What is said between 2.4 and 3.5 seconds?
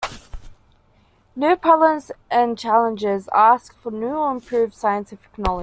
challenges